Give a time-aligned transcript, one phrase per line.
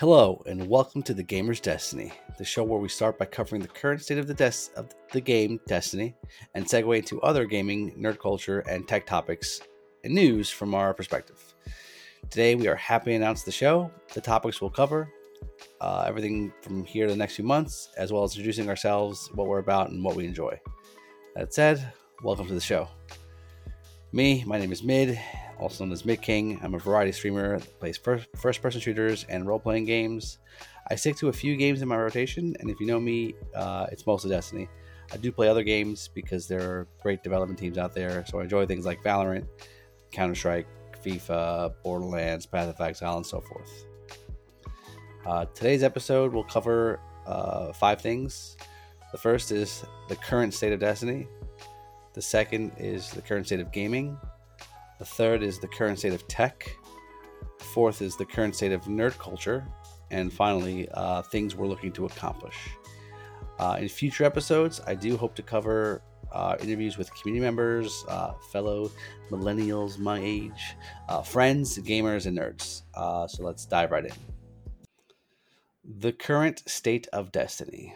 [0.00, 3.68] Hello, and welcome to the Gamer's Destiny, the show where we start by covering the
[3.68, 6.14] current state of the des- of the game Destiny,
[6.54, 9.60] and segue into other gaming, nerd culture, and tech topics
[10.02, 11.54] and news from our perspective.
[12.30, 13.90] Today, we are happy to announce the show.
[14.14, 15.12] The topics we'll cover
[15.82, 19.48] uh, everything from here to the next few months, as well as introducing ourselves, what
[19.48, 20.58] we're about, and what we enjoy.
[21.36, 21.92] That said,
[22.22, 22.88] welcome to the show.
[24.12, 25.20] Me, my name is Mid,
[25.60, 26.58] also known as Mid King.
[26.64, 30.38] I'm a variety streamer that plays first, person shooters and role playing games.
[30.90, 33.86] I stick to a few games in my rotation, and if you know me, uh,
[33.92, 34.68] it's mostly Destiny.
[35.12, 38.42] I do play other games because there are great development teams out there, so I
[38.42, 39.46] enjoy things like Valorant,
[40.10, 40.66] Counter Strike,
[41.04, 43.86] FIFA, Borderlands, Path of Exile, and so forth.
[45.24, 48.56] Uh, today's episode will cover uh, five things.
[49.12, 51.28] The first is the current state of Destiny.
[52.12, 54.18] The second is the current state of gaming.
[54.98, 56.76] The third is the current state of tech.
[57.58, 59.66] The fourth is the current state of nerd culture.
[60.10, 62.56] And finally, uh, things we're looking to accomplish.
[63.58, 66.02] Uh, in future episodes, I do hope to cover
[66.32, 68.90] uh, interviews with community members, uh, fellow
[69.30, 70.76] millennials my age,
[71.08, 72.82] uh, friends, gamers, and nerds.
[72.94, 74.12] Uh, so let's dive right in.
[75.98, 77.94] The current state of Destiny.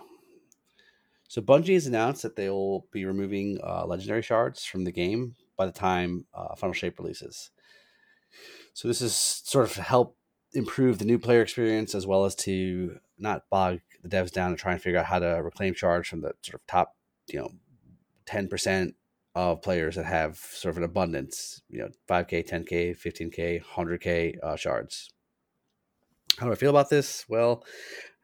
[1.35, 5.35] So Bungie has announced that they will be removing uh, legendary shards from the game
[5.57, 7.51] by the time uh, Final Shape releases.
[8.73, 10.17] So this is sort of to help
[10.53, 14.59] improve the new player experience as well as to not bog the devs down and
[14.59, 16.95] try and figure out how to reclaim shards from the sort of top,
[17.27, 17.51] you know,
[18.27, 18.95] ten percent
[19.35, 24.55] of players that have sort of an abundance, you know, 5k, 10k, 15k, 100k uh,
[24.55, 25.11] shards.
[26.39, 27.25] How do I feel about this?
[27.29, 27.65] Well,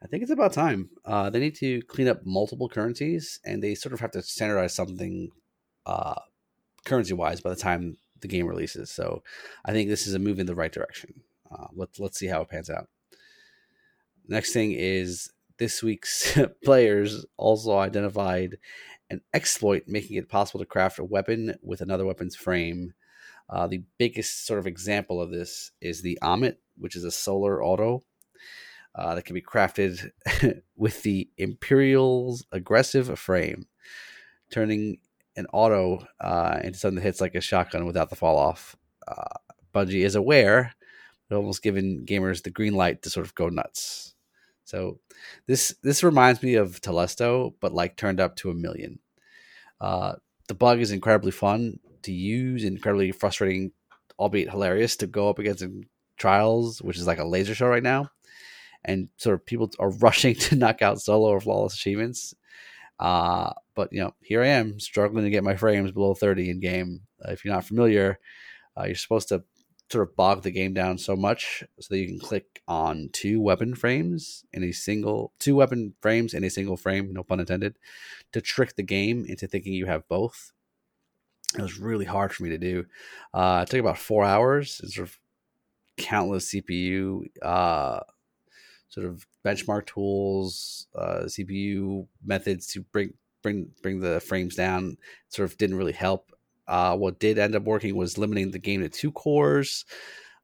[0.03, 0.89] I think it's about time.
[1.05, 4.73] Uh, they need to clean up multiple currencies, and they sort of have to standardize
[4.73, 5.29] something
[5.85, 6.15] uh,
[6.85, 8.89] currency wise by the time the game releases.
[8.89, 9.23] So
[9.63, 11.21] I think this is a move in the right direction.
[11.51, 12.87] Uh, let's let's see how it pans out.
[14.27, 18.57] Next thing is this week's players also identified
[19.09, 22.93] an exploit making it possible to craft a weapon with another weapon's frame.
[23.49, 27.61] Uh, the biggest sort of example of this is the Ammit, which is a solar
[27.61, 28.03] auto
[28.95, 30.11] uh, that can be crafted
[30.75, 33.67] with the Imperial's aggressive frame,
[34.51, 34.97] turning
[35.35, 38.75] an auto uh, into something that hits like a shotgun without the fall off.
[39.07, 39.37] Uh,
[39.73, 40.73] Bungie is aware,
[41.29, 44.13] but almost giving gamers the green light to sort of go nuts.
[44.65, 44.99] So
[45.47, 48.99] this this reminds me of Telesto, but like turned up to a million.
[49.79, 50.15] Uh,
[50.47, 53.71] the bug is incredibly fun to use, incredibly frustrating,
[54.19, 55.85] albeit hilarious to go up against in
[56.17, 58.09] trials, which is like a laser show right now
[58.83, 62.33] and sort of people are rushing to knock out solo or flawless achievements.
[62.99, 66.59] Uh, but you know, here I am struggling to get my frames below 30 in
[66.59, 67.01] game.
[67.23, 68.19] Uh, if you're not familiar,
[68.77, 69.43] uh, you're supposed to
[69.91, 73.41] sort of bog the game down so much so that you can click on two
[73.41, 77.77] weapon frames in a single two weapon frames in a single frame, no pun intended,
[78.31, 80.53] to trick the game into thinking you have both.
[81.57, 82.85] It was really hard for me to do.
[83.33, 84.79] Uh, it took about four hours.
[84.83, 85.19] It's sort of
[85.97, 87.99] countless CPU uh,
[88.91, 94.97] sort of benchmark tools, uh, CPU methods to bring bring bring the frames down.
[95.29, 96.31] Sort of didn't really help.
[96.67, 99.85] Uh, what did end up working was limiting the game to two cores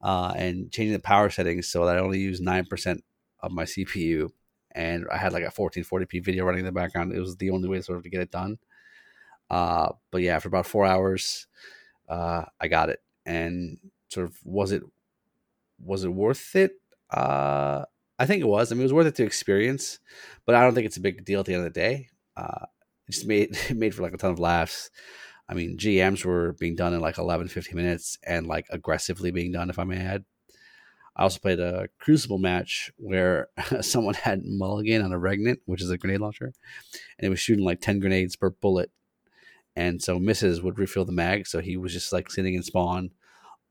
[0.01, 3.03] uh, and changing the power settings so that I only use nine percent
[3.41, 4.29] of my CPU.
[4.71, 7.11] And I had like a 1440p video running in the background.
[7.11, 8.59] It was the only way sort of to get it done.
[9.49, 11.47] Uh, but yeah, after about four hours,
[12.07, 13.01] uh, I got it.
[13.25, 13.79] And
[14.09, 14.83] sort of was it
[15.83, 16.79] was it worth it?
[17.09, 17.85] Uh,
[18.19, 18.71] I think it was.
[18.71, 19.99] I mean, it was worth it to experience,
[20.45, 22.09] but I don't think it's a big deal at the end of the day.
[22.35, 22.65] Uh,
[23.07, 24.89] it just made it made for like a ton of laughs.
[25.49, 29.51] I mean, GMs were being done in like 11, 15 minutes and like aggressively being
[29.51, 30.25] done, if I may add.
[31.15, 33.47] I also played a Crucible match where
[33.81, 36.53] someone had Mulligan on a Regnant, which is a grenade launcher,
[37.17, 38.91] and it was shooting like 10 grenades per bullet.
[39.75, 41.47] And so misses would refill the mag.
[41.47, 43.11] So he was just like sitting in spawn,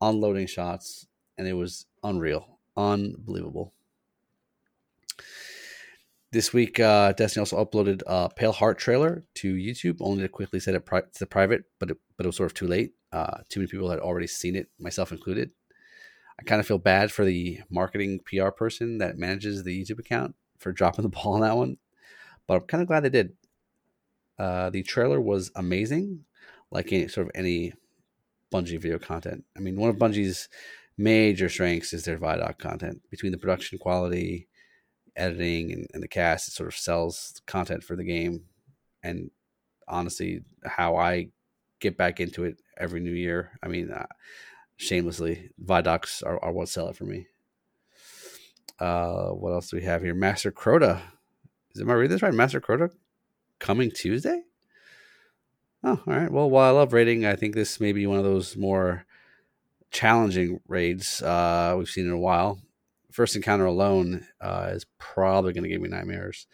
[0.01, 1.05] unloading shots,
[1.37, 3.73] and it was unreal, unbelievable.
[6.29, 10.59] This week, uh, Destiny also uploaded a Pale Heart trailer to YouTube, only to quickly
[10.59, 12.91] set it pri- to private, but it, but it was sort of too late.
[13.13, 15.51] Uh, too many people had already seen it, myself included.
[16.37, 20.35] I kind of feel bad for the marketing PR person that manages the YouTube account
[20.59, 21.77] for dropping the ball on that one,
[22.45, 23.31] but I'm kind of glad they did.
[24.37, 26.25] Uh, the trailer was amazing,
[26.71, 27.73] like any, sort of any
[28.53, 29.45] Bungie video content.
[29.55, 30.49] I mean, one of Bungie's
[30.97, 34.49] major strengths is their Vidoc content between the production quality
[35.17, 38.45] editing and, and the cast, it sort of sells content for the game.
[39.03, 39.31] And
[39.87, 41.29] honestly, how I
[41.79, 43.57] get back into it every new year.
[43.61, 44.07] I mean, uh,
[44.77, 47.27] shamelessly, Vidocs are, are what sell it for me.
[48.79, 50.13] Uh, what else do we have here?
[50.13, 51.01] Master Crota.
[51.73, 52.33] Is am I reading this right?
[52.33, 52.91] Master Crota
[53.59, 54.43] coming Tuesday.
[55.83, 56.31] Oh, all right.
[56.31, 59.05] Well, while I love raiding, I think this may be one of those more
[59.91, 62.59] challenging raids uh, we've seen in a while.
[63.11, 66.47] First encounter alone uh, is probably going to give me nightmares.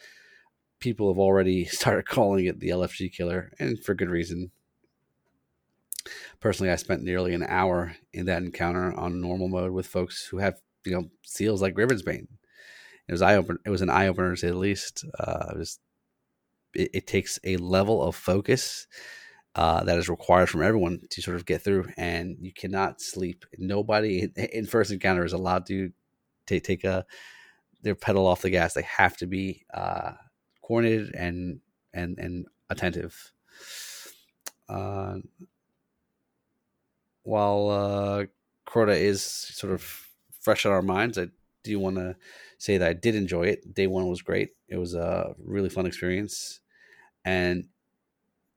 [0.80, 4.52] People have already started calling it the LFG killer, and for good reason.
[6.40, 10.38] Personally, I spent nearly an hour in that encounter on normal mode with folks who
[10.38, 12.28] have you know seals like Ribbonsbane.
[13.08, 13.60] It was eye open.
[13.66, 15.06] It was an eye opener to say the least.
[15.20, 15.80] Uh, it was.
[16.76, 18.88] It, it, takes a level of focus
[19.54, 23.46] uh, that is required from everyone to sort of get through, and you cannot sleep.
[23.60, 25.92] Nobody in, in first encounter is allowed to
[26.46, 27.06] take take a
[27.82, 28.74] their pedal off the gas.
[28.74, 30.14] They have to be uh,
[30.62, 31.60] coordinated and
[31.94, 33.32] and and attentive.
[34.68, 35.18] Uh,
[37.24, 38.26] while uh,
[38.68, 40.08] Crota is sort of
[40.40, 41.28] fresh on our minds, I
[41.64, 42.16] do want to
[42.58, 43.74] say that I did enjoy it.
[43.74, 44.50] Day one was great.
[44.68, 46.60] It was a really fun experience,
[47.24, 47.66] and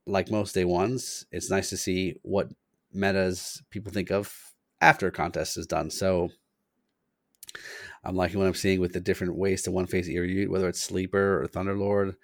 [0.06, 2.53] like most day ones, it's nice to see what
[2.93, 4.33] metas people think of
[4.81, 5.91] after a contest is done.
[5.91, 6.31] So
[8.05, 10.69] I'm liking what I'm seeing with the different ways to one phase Ir Yût, whether
[10.69, 12.14] it's Sleeper or Thunderlord.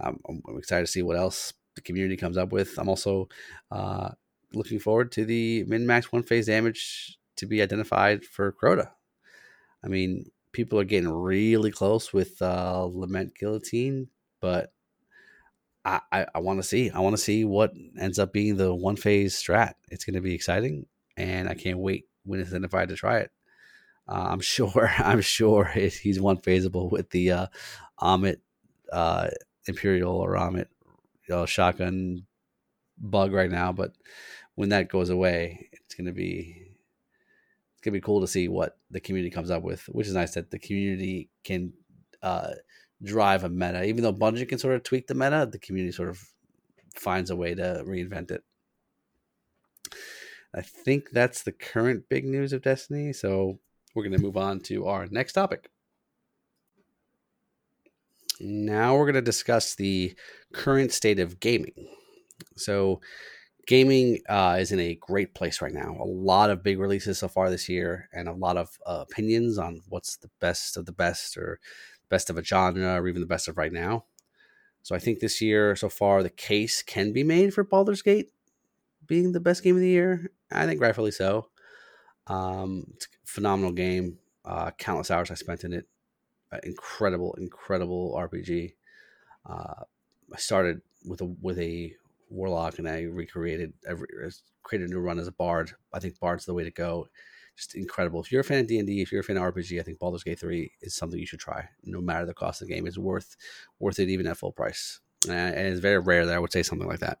[0.00, 2.78] Um, I'm excited to see what else the community comes up with.
[2.78, 3.28] I'm also
[3.70, 4.10] uh,
[4.52, 8.90] looking forward to the min max one phase damage to be identified for Crota.
[9.84, 14.08] I mean, people are getting really close with uh, Lament Guillotine,
[14.40, 14.72] but
[15.84, 16.90] I, I, I want to see.
[16.90, 19.74] I want to see what ends up being the one phase strat.
[19.90, 20.86] It's going to be exciting,
[21.16, 23.30] and I can't wait when it's identified to try it.
[24.08, 24.90] Uh, I'm sure.
[24.98, 27.46] I'm sure he's one phaseable with the uh,
[28.00, 28.36] Ammit
[28.92, 29.28] uh,
[29.66, 30.66] Imperial or Ammit
[31.28, 32.26] you know, shotgun
[32.98, 33.92] bug right now, but
[34.54, 36.56] when that goes away, it's going to be
[37.74, 39.82] it's to be cool to see what the community comes up with.
[39.88, 41.72] Which is nice that the community can
[42.22, 42.52] uh,
[43.02, 45.48] drive a meta, even though Bungie can sort of tweak the meta.
[45.50, 46.20] The community sort of
[46.94, 48.44] finds a way to reinvent it.
[50.54, 53.12] I think that's the current big news of Destiny.
[53.12, 53.58] So
[53.94, 55.70] we're going to move on to our next topic.
[58.40, 60.14] Now we're going to discuss the
[60.52, 61.88] current state of gaming.
[62.56, 63.00] So,
[63.66, 65.96] gaming uh, is in a great place right now.
[66.00, 69.58] A lot of big releases so far this year, and a lot of uh, opinions
[69.58, 71.60] on what's the best of the best, or
[72.08, 74.06] best of a genre, or even the best of right now.
[74.82, 78.32] So, I think this year so far, the case can be made for Baldur's Gate
[79.06, 80.32] being the best game of the year.
[80.50, 81.48] I think rightfully so.
[82.32, 84.18] Um, it's a phenomenal game.
[84.44, 85.86] Uh, countless hours I spent in it.
[86.50, 88.74] Uh, incredible, incredible RPG.
[89.46, 89.84] Uh,
[90.32, 91.94] I started with a with a
[92.30, 94.06] warlock and I recreated every
[94.62, 95.72] created a new run as a bard.
[95.92, 97.08] I think bard's the way to go.
[97.56, 98.22] Just incredible.
[98.22, 99.82] If you're a fan of D and D, if you're a fan of RPG, I
[99.82, 101.68] think Baldur's Gate three is something you should try.
[101.84, 103.36] No matter the cost of the game, it's worth
[103.78, 105.00] worth it even at full price.
[105.28, 107.18] And it's very rare that I would say something like that.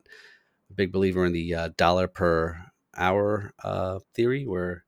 [0.74, 2.64] Big believer in the uh, dollar per
[2.96, 4.84] hour uh, theory, where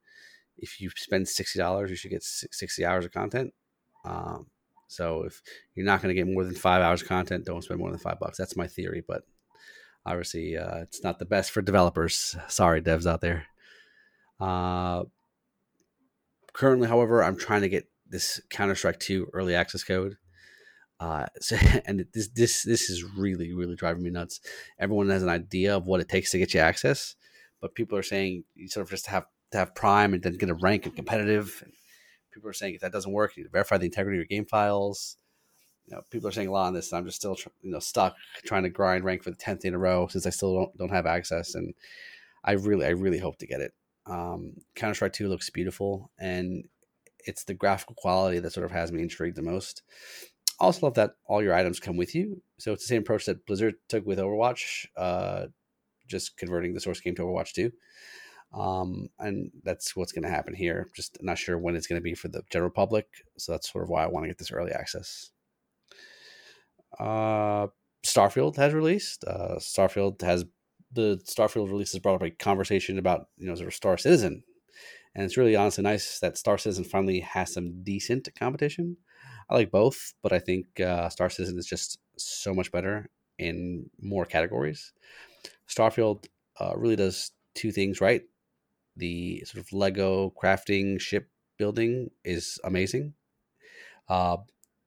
[0.58, 3.52] if you spend sixty dollars, you should get sixty hours of content.
[4.04, 4.46] Um,
[4.88, 5.42] so if
[5.74, 7.98] you're not going to get more than five hours of content, don't spend more than
[7.98, 8.38] five bucks.
[8.38, 9.22] That's my theory, but
[10.06, 12.36] obviously uh, it's not the best for developers.
[12.48, 13.46] Sorry, devs out there.
[14.40, 15.04] Uh,
[16.52, 20.16] currently, however, I'm trying to get this Counter Strike 2 early access code.
[21.00, 21.56] Uh, so,
[21.86, 24.40] and this this this is really really driving me nuts.
[24.78, 27.16] Everyone has an idea of what it takes to get you access,
[27.60, 30.50] but people are saying you sort of just have to have Prime and then get
[30.50, 31.64] a rank and competitive.
[32.32, 34.26] People are saying if that doesn't work, you need to verify the integrity of your
[34.26, 35.16] game files.
[35.86, 36.92] You know, people are saying a lot on this.
[36.92, 39.78] I'm just still, you know, stuck trying to grind rank for the tenth in a
[39.78, 41.54] row since I still don't don't have access.
[41.54, 41.74] And
[42.42, 43.72] I really, I really hope to get it.
[44.06, 46.64] Um, Counter Strike Two looks beautiful, and
[47.20, 49.82] it's the graphical quality that sort of has me intrigued the most.
[50.58, 52.42] Also, love that all your items come with you.
[52.58, 55.46] So it's the same approach that Blizzard took with Overwatch, uh,
[56.08, 57.70] just converting the source game to Overwatch Two.
[58.54, 60.88] Um, and that's what's going to happen here.
[60.94, 63.08] Just not sure when it's going to be for the general public.
[63.36, 65.30] So that's sort of why I want to get this early access.
[66.98, 67.66] Uh,
[68.04, 69.24] Starfield has released.
[69.24, 70.44] Uh, Starfield has
[70.92, 74.44] the Starfield release has brought up a conversation about you know sort of Star Citizen,
[75.14, 78.96] and it's really honestly nice that Star Citizen finally has some decent competition.
[79.50, 83.90] I like both, but I think uh, Star Citizen is just so much better in
[84.00, 84.92] more categories.
[85.68, 86.26] Starfield
[86.60, 88.22] uh, really does two things right
[88.96, 93.14] the sort of Lego crafting ship building is amazing.
[94.08, 94.36] Uh,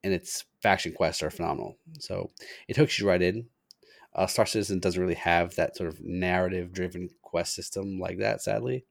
[0.03, 1.77] and its faction quests are phenomenal.
[1.99, 2.31] So
[2.67, 3.47] it hooks you right in.
[4.15, 8.41] Uh, Star Citizen doesn't really have that sort of narrative driven quest system like that,
[8.41, 8.85] sadly.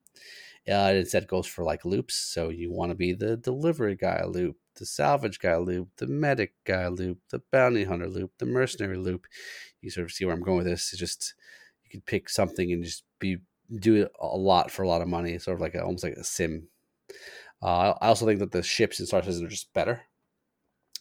[0.68, 2.16] Uh, it instead goes for like loops.
[2.16, 4.56] So you want to be the delivery guy loop.
[4.78, 9.26] the salvage guy loop, the medic guy loop, the bounty hunter loop, the mercenary loop.
[9.80, 10.92] You sort of see where I'm going with this.
[10.92, 11.34] It's just
[11.84, 13.38] you can pick something and just be
[13.74, 15.38] do a lot for a lot of money.
[15.38, 16.68] Sort of like a, almost like a sim.
[17.62, 20.02] Uh, I also think that the ships in Star Citizen are just better.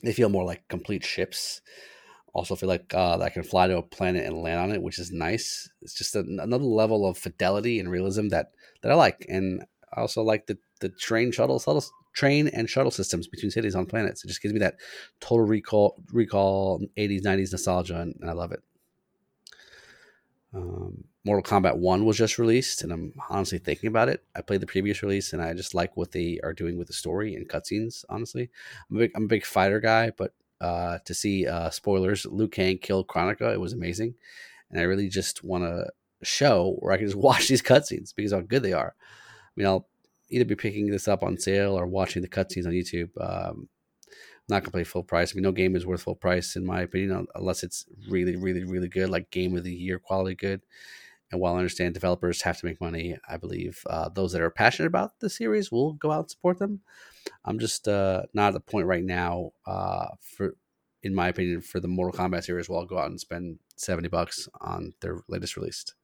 [0.03, 1.61] They feel more like complete ships.
[2.33, 4.99] Also feel like uh, I can fly to a planet and land on it, which
[4.99, 5.69] is nice.
[5.81, 10.01] It's just a, another level of fidelity and realism that that I like, and I
[10.01, 14.23] also like the the train shuttle, shuttle train and shuttle systems between cities on planets.
[14.23, 14.75] It just gives me that
[15.19, 18.63] total recall recall 80s 90s nostalgia, and, and I love it.
[20.53, 24.23] Um, Mortal Kombat 1 was just released, and I'm honestly thinking about it.
[24.35, 26.93] I played the previous release, and I just like what they are doing with the
[26.93, 28.51] story and cutscenes, honestly.
[28.89, 32.47] I'm a big, I'm a big fighter guy, but uh, to see uh, spoilers, Liu
[32.47, 33.51] Kang killed Kronika.
[33.51, 34.13] It was amazing,
[34.69, 35.89] and I really just want a
[36.21, 38.93] show where I can just watch these cutscenes because how good they are.
[38.95, 39.87] I mean, I'll
[40.29, 43.09] either be picking this up on sale or watching the cutscenes on YouTube.
[43.19, 43.67] Um,
[44.47, 45.33] not gonna play full price.
[45.33, 48.63] I mean, no game is worth full price in my opinion, unless it's really, really,
[48.63, 50.61] really good, like game of the year quality good.
[51.31, 54.49] And while I understand developers have to make money, I believe uh, those that are
[54.49, 56.81] passionate about the series will go out and support them.
[57.43, 60.55] I'm just uh, not at the point right now uh, for,
[61.01, 62.69] in my opinion, for the Mortal Kombat series.
[62.69, 65.95] Where I'll go out and spend seventy bucks on their latest released,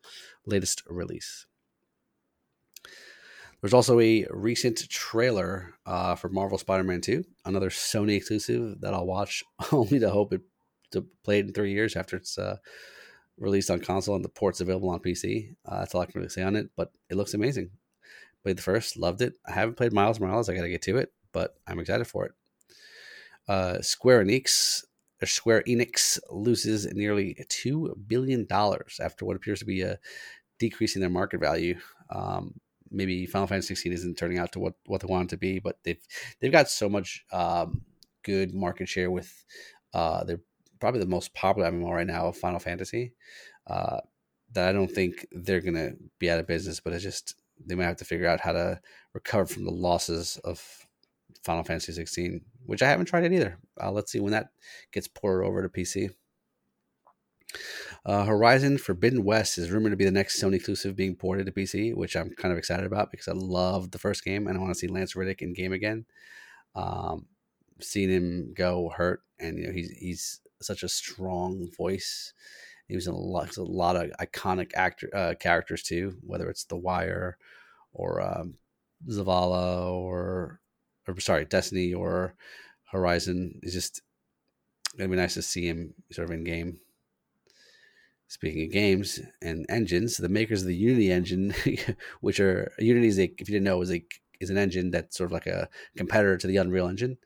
[0.46, 1.46] latest release.
[3.62, 9.06] There's also a recent trailer uh, for Marvel Spider-Man 2, another Sony exclusive that I'll
[9.06, 10.42] watch only to hope it
[10.92, 12.58] to play it in three years after it's uh,
[13.42, 15.56] released on console and the port's available on PC.
[15.66, 17.72] Uh, that's all I can really say on it, but it looks amazing.
[18.44, 19.34] Played the first, loved it.
[19.46, 20.48] I haven't played Miles Morales.
[20.48, 22.32] I got to get to it, but I'm excited for it.
[23.48, 24.84] Uh, Square Enix,
[25.24, 30.00] Square Enix loses nearly two billion dollars after what appears to be a
[30.60, 31.78] decrease in their market value.
[32.10, 32.60] Um,
[32.92, 35.60] maybe Final Fantasy 16 isn't turning out to what, what they want it to be,
[35.60, 36.02] but they've
[36.40, 37.82] they've got so much um,
[38.24, 39.44] good market share with
[39.94, 40.42] uh, they're
[40.82, 43.14] probably the most popular MMO right now, Final Fantasy.
[43.68, 44.00] Uh,
[44.54, 47.36] that I don't think they're gonna be out of business, but it's just
[47.66, 48.82] they might have to figure out how to
[49.14, 50.62] recover from the losses of
[51.44, 53.58] Final Fantasy 16, which I haven't tried it either.
[53.82, 54.50] Uh, let's see when that
[54.92, 56.10] gets ported over to PC.
[58.06, 61.52] Uh, Horizon Forbidden West is rumored to be the next Sony exclusive being ported to
[61.52, 64.62] PC, which I'm kind of excited about because I love the first game and I
[64.62, 66.06] want to see Lance Reddick in game again.
[66.76, 67.28] Um,
[67.80, 72.34] seen him go hurt, and you know he's he's such a strong voice.
[72.88, 76.66] He was in a lot, a lot of iconic actor uh, characters too, whether it's
[76.66, 77.38] The Wire
[77.94, 78.56] or um,
[79.10, 80.60] Zavala or
[81.08, 82.36] or sorry Destiny or
[82.92, 83.60] Horizon.
[83.64, 84.02] It's just
[84.98, 86.80] gonna be nice to see him sort of in game.
[88.28, 91.54] Speaking of games and engines, the makers of the Unity engine,
[92.22, 94.06] which are Unity is a, if you didn't know, is a
[94.40, 97.18] is an engine that's sort of like a competitor to the Unreal Engine.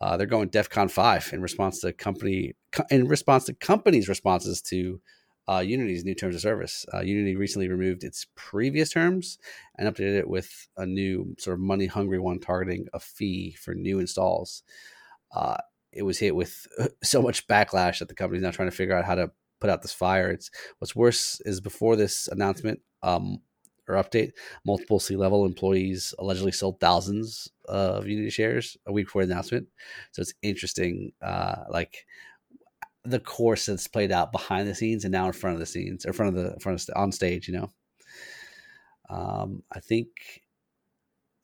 [0.00, 2.54] Uh, they're going DefCon five in response to company
[2.90, 5.00] in response to companies' responses to
[5.48, 6.86] uh, Unity's new terms of service.
[6.92, 9.38] Uh, Unity recently removed its previous terms
[9.76, 13.74] and updated it with a new sort of money hungry one targeting a fee for
[13.74, 14.62] new installs.
[15.34, 15.56] Uh,
[15.92, 16.66] it was hit with
[17.02, 19.82] so much backlash that the company's now trying to figure out how to put out
[19.82, 20.30] this fire.
[20.30, 23.38] It's what's worse is before this announcement um,
[23.88, 24.32] or update,
[24.64, 29.68] multiple C level employees allegedly sold thousands of Unity shares a week before the announcement.
[30.12, 32.06] So it's interesting, uh, like
[33.04, 36.06] the course that's played out behind the scenes and now in front of the scenes,
[36.06, 37.48] or front of the front of on stage.
[37.48, 37.70] You know,
[39.10, 40.08] um, I think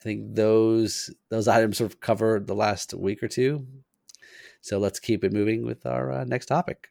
[0.01, 3.67] I think those those items sort of covered the last week or two.
[4.61, 6.89] So let's keep it moving with our uh, next topic.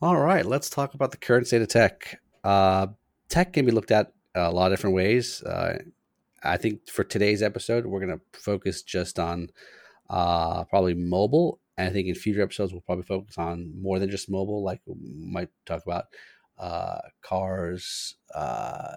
[0.00, 2.20] All right, let's talk about the current state of tech.
[2.42, 2.88] Uh,
[3.28, 5.42] tech can be looked at a lot of different ways.
[5.42, 5.78] Uh,
[6.42, 9.50] I think for today's episode, we're going to focus just on
[10.12, 11.58] uh, probably mobile.
[11.78, 14.62] And I think in future episodes, we'll probably focus on more than just mobile.
[14.62, 16.04] Like we might talk about
[16.58, 18.96] uh, cars, uh,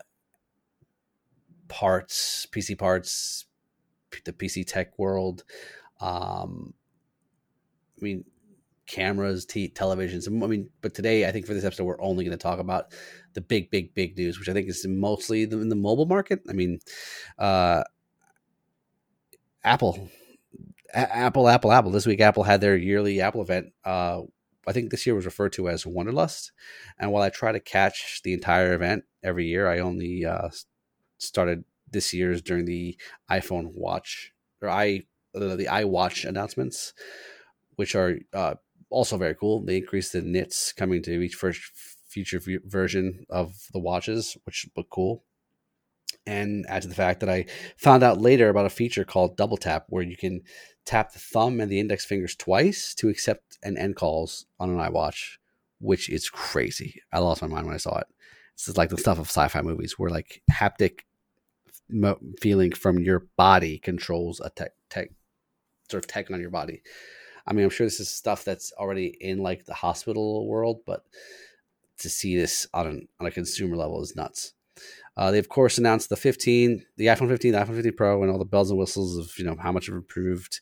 [1.69, 3.45] parts, PC parts,
[4.25, 5.45] the PC tech world.
[6.01, 6.74] Um,
[7.98, 8.25] I mean,
[8.88, 10.27] cameras, t- televisions.
[10.27, 12.93] I mean, but today I think for this episode we're only going to talk about
[13.34, 16.41] the big, big, big news, which I think is mostly in the mobile market.
[16.50, 16.79] I mean,
[17.39, 17.84] uh,
[19.63, 20.10] Apple,
[20.95, 21.91] A- Apple, Apple, Apple.
[21.91, 23.73] This week Apple had their yearly Apple event.
[23.83, 24.21] Uh,
[24.67, 26.51] I think this year was referred to as Wonderlust.
[26.97, 30.49] And while I try to catch the entire event every year, I only uh,
[31.17, 32.97] started this year's during the
[33.29, 35.03] iPhone Watch or i
[35.35, 36.93] uh, the iWatch announcements,
[37.75, 38.55] which are uh,
[38.89, 39.63] also very cool.
[39.63, 41.61] They increased the nits coming to each first
[42.07, 45.25] future version of the watches, which look cool.
[46.27, 47.46] And add to the fact that I
[47.77, 50.41] found out later about a feature called Double Tap, where you can
[50.86, 54.77] tap the thumb and the index fingers twice to accept and end calls on an
[54.77, 55.38] iWatch,
[55.79, 57.01] which is crazy.
[57.12, 58.08] I lost my mind when I saw it.
[58.58, 61.01] This is like the stuff of sci-fi movies, where like haptic
[61.89, 65.10] mo- feeling from your body controls a tech, tech
[65.91, 66.82] sort of tech on your body.
[67.46, 71.03] I mean, I'm sure this is stuff that's already in like the hospital world, but
[72.00, 74.54] to see this on an, on a consumer level is nuts.
[75.17, 78.31] Uh, they of course announced the 15, the iPhone 15, the iPhone 15 Pro, and
[78.31, 80.60] all the bells and whistles of you know how much of improved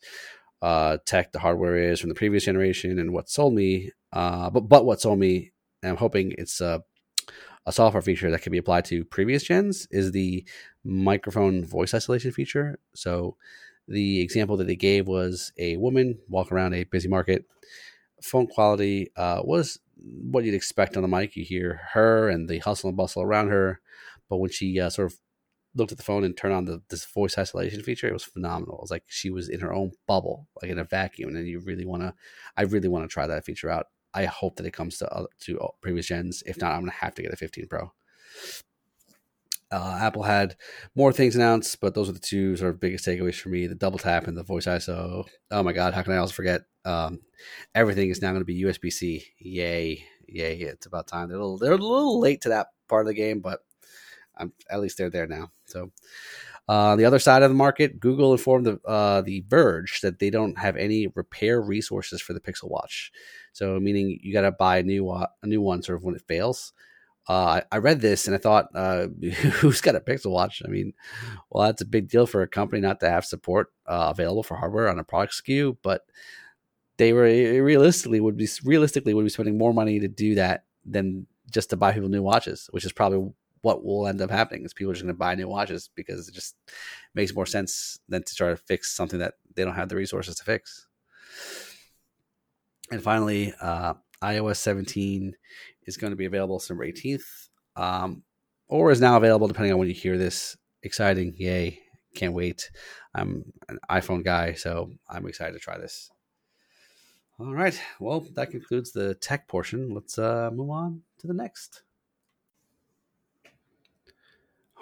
[0.61, 3.91] uh, tech the hardware is from the previous generation and what sold me.
[4.11, 6.83] Uh, but but what sold me, and I'm hoping it's a,
[7.65, 10.45] a software feature that can be applied to previous gens is the
[10.83, 12.79] microphone voice isolation feature.
[12.95, 13.35] So
[13.87, 17.45] the example that they gave was a woman walk around a busy market.
[18.21, 21.35] Phone quality uh, was what you'd expect on the mic.
[21.35, 23.81] You hear her and the hustle and bustle around her,
[24.33, 25.19] but when she uh, sort of
[25.75, 28.77] looked at the phone and turned on the this voice isolation feature, it was phenomenal.
[28.77, 31.35] It was like she was in her own bubble, like in a vacuum.
[31.35, 32.15] And you really want to,
[32.57, 33.89] I really want to try that feature out.
[34.11, 36.41] I hope that it comes to other, to previous gens.
[36.47, 37.91] If not, I'm gonna have to get a 15 Pro.
[39.71, 40.55] Uh, Apple had
[40.95, 43.75] more things announced, but those are the two sort of biggest takeaways for me: the
[43.75, 45.27] double tap and the voice ISO.
[45.51, 46.61] Oh my god, how can I also forget?
[46.85, 47.19] Um,
[47.75, 49.25] everything is now going to be USB C.
[49.37, 50.55] Yay, yay!
[50.55, 51.29] It's about time.
[51.29, 53.59] They're a, little, they're a little late to that part of the game, but
[54.37, 55.51] I'm, at least they're there now.
[55.65, 55.91] So,
[56.69, 60.19] uh, on the other side of the market, Google informed the uh, the Verge that
[60.19, 63.11] they don't have any repair resources for the Pixel Watch.
[63.51, 66.23] So, meaning you got to buy a new a new one sort of when it
[66.27, 66.73] fails
[67.27, 69.07] uh, I read this and I thought, uh,
[69.59, 70.61] who's got a Pixel Watch?
[70.65, 70.93] I mean,
[71.49, 74.57] well, that's a big deal for a company not to have support uh, available for
[74.57, 76.05] hardware on a product SKU, but
[76.97, 81.25] they were realistically would be realistically would be spending more money to do that than
[81.49, 83.31] just to buy people new watches, which is probably
[83.63, 84.63] what will end up happening.
[84.63, 86.55] Is people are just going to buy new watches because it just
[87.15, 90.35] makes more sense than to try to fix something that they don't have the resources
[90.35, 90.87] to fix.
[92.91, 95.33] And finally, uh, iOS 17
[95.85, 98.23] is going to be available December 18th, um,
[98.67, 100.57] or is now available depending on when you hear this.
[100.83, 101.33] Exciting!
[101.37, 101.79] Yay!
[102.15, 102.69] Can't wait.
[103.15, 106.11] I'm an iPhone guy, so I'm excited to try this.
[107.39, 107.79] All right.
[107.99, 109.89] Well, that concludes the tech portion.
[109.89, 111.83] Let's uh, move on to the next.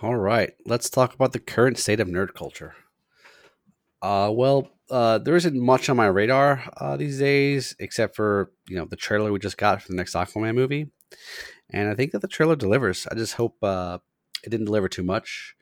[0.01, 0.53] All right.
[0.65, 2.73] Let's talk about the current state of nerd culture.
[4.01, 8.77] Uh, well, uh, there isn't much on my radar uh, these days, except for you
[8.77, 10.89] know the trailer we just got for the next Aquaman movie,
[11.69, 13.05] and I think that the trailer delivers.
[13.11, 13.99] I just hope uh,
[14.43, 15.55] it didn't deliver too much,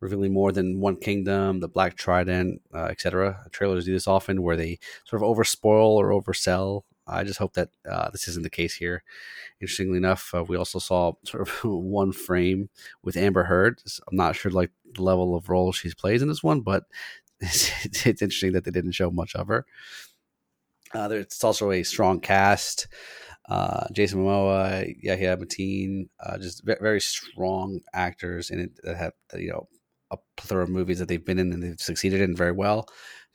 [0.00, 3.46] revealing more than one kingdom, the Black Trident, uh, etc.
[3.52, 6.82] Trailers do this often, where they sort of overspoil or oversell.
[7.08, 9.02] I just hope that uh, this isn't the case here.
[9.60, 12.68] Interestingly enough, uh, we also saw sort of one frame
[13.02, 13.82] with Amber Heard.
[14.08, 16.84] I'm not sure like the level of role she plays in this one, but
[17.40, 17.70] it's,
[18.06, 19.66] it's interesting that they didn't show much of her.
[20.94, 22.88] Uh, it's also a strong cast.
[23.48, 29.50] Uh, Jason Momoa, Yahya Mateen, uh, just very strong actors in it that have you
[29.50, 29.68] know
[30.10, 32.88] a plethora of movies that they've been in and they've succeeded in very well.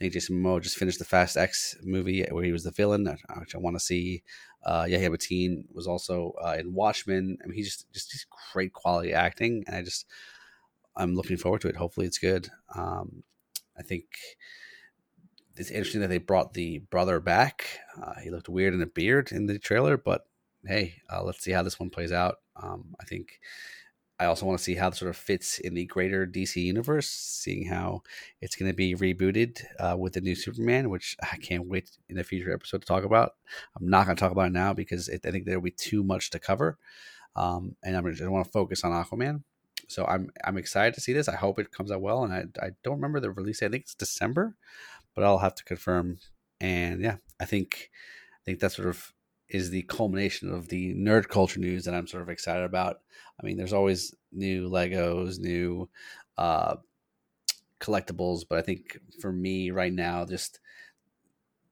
[0.04, 3.06] Think Jason Momoa just finished the Fast X movie where he was the villain,
[3.40, 4.24] which I want to see.
[4.66, 7.38] Uh, Yahya Mateen was also uh, in Watchmen.
[7.42, 10.06] I mean, he's just just, just great quality acting, and I just
[10.98, 11.78] I'm looking forward to it.
[11.78, 12.50] Hopefully, it's good.
[12.76, 13.24] Um,
[13.78, 14.04] I think
[15.56, 17.66] it's interesting that they brought the brother back.
[18.02, 20.26] Uh, he looked weird in a beard in the trailer, but
[20.66, 22.40] hey, uh, let's see how this one plays out.
[22.62, 23.40] Um, I think
[24.20, 27.10] I also want to see how it sort of fits in the greater DC universe,
[27.10, 28.04] seeing how
[28.42, 32.20] it's going to be rebooted uh, with the new Superman, which I can't wait in
[32.20, 33.34] a future episode to talk about.
[33.78, 35.72] I'm not going to talk about it now because it, I think there will be
[35.72, 36.78] too much to cover,
[37.36, 39.44] um, and I'm just, want to focus on Aquaman.
[39.90, 41.28] So I'm I'm excited to see this.
[41.28, 42.24] I hope it comes out well.
[42.24, 43.62] And I, I don't remember the release.
[43.62, 44.56] I think it's December,
[45.16, 46.20] but I'll have to confirm.
[46.62, 47.90] And yeah, I think
[48.36, 49.14] I think that sort of
[49.54, 53.02] is the culmination of the nerd culture news that I'm sort of excited about.
[53.42, 55.90] I mean, there's always new Legos, new
[56.38, 56.76] uh,
[57.80, 60.60] collectibles, but I think for me right now, just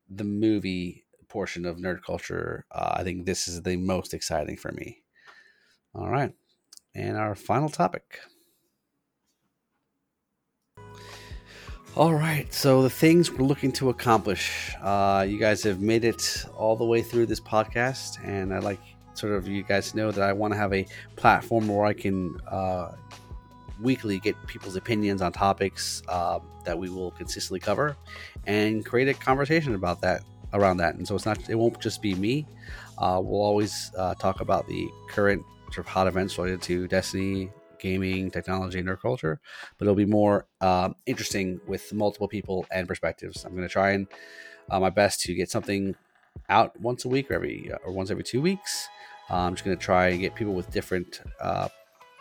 [0.10, 4.72] the movie portion of nerd culture, uh, I think this is the most exciting for
[4.72, 5.02] me.
[5.94, 6.34] All right
[6.94, 8.20] and our final topic.
[11.98, 14.74] All right, so the things we're looking to accomplish.
[14.82, 18.80] Uh, you guys have made it all the way through this podcast, and I'd like
[19.14, 22.40] sort of you guys know that I want to have a platform where I can
[22.48, 22.94] uh,
[23.82, 27.98] weekly get people's opinions on topics uh, that we will consistently cover,
[28.48, 30.24] and create a conversation about that
[30.54, 30.96] around that.
[30.96, 32.48] And so it's not, it won't just be me.
[33.00, 37.50] Uh, we'll always uh, talk about the current sort of hot events related to Destiny,
[37.82, 39.42] gaming, technology, and nerd culture,
[39.78, 43.44] but it'll be more um, interesting with multiple people and perspectives.
[43.44, 44.08] I'm going to try and
[44.70, 45.96] uh, my best to get something
[46.50, 48.88] out once a week or every uh, or once every two weeks.
[49.30, 51.68] Uh, I'm just going to try and get people with different uh,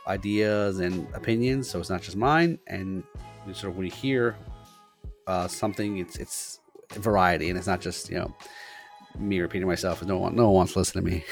[0.06, 2.58] ideas and opinions, so it's not just mine.
[2.66, 3.04] And
[3.52, 4.36] sort of when you hear
[5.26, 6.60] uh, something, it's it's
[6.94, 8.34] variety, and it's not just you know
[9.18, 10.02] me repeating myself.
[10.04, 11.24] No one, no one wants to listen to me.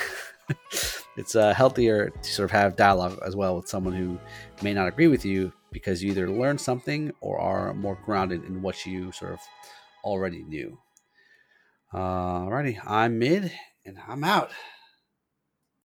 [1.18, 4.18] it's uh, healthier to sort of have dialogue as well with someone who
[4.62, 8.62] may not agree with you because you either learn something or are more grounded in
[8.62, 9.40] what you sort of
[10.04, 10.78] already knew.
[11.92, 13.52] Uh, alrighty, I'm mid
[13.84, 14.50] and I'm out.